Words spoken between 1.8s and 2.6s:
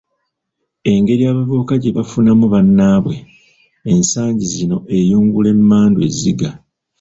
gye bafunamu